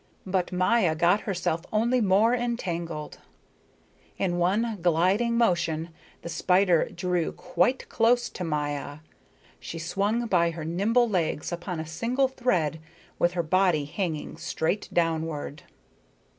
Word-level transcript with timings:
But 0.25 0.51
Maya 0.51 0.95
got 0.95 1.21
herself 1.29 1.63
only 1.71 2.01
more 2.01 2.33
entangled. 2.33 3.19
In 4.17 4.39
one 4.39 4.79
gliding 4.81 5.37
motion 5.37 5.89
the 6.23 6.27
spider 6.27 6.89
drew 6.89 7.31
quite 7.31 7.87
close 7.87 8.27
to 8.29 8.43
Maya. 8.43 9.01
She 9.59 9.77
swung 9.77 10.25
by 10.25 10.49
her 10.49 10.65
nimble 10.65 11.07
legs 11.07 11.51
upon 11.51 11.79
a 11.79 11.85
single 11.85 12.27
thread 12.29 12.79
with 13.19 13.33
her 13.33 13.43
body 13.43 13.85
hanging 13.85 14.37
straight 14.37 14.89
downward. 14.91 15.61